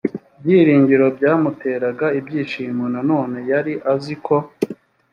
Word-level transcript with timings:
byiringiro 0.41 1.05
byamuteraga 1.17 2.07
ibyishimo 2.19 2.83
nanone 2.93 3.37
yari 3.51 3.73
azi 3.93 4.15
ko 4.25 4.35